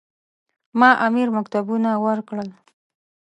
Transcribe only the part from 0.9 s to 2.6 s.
امیر مکتوبونه ورکړل.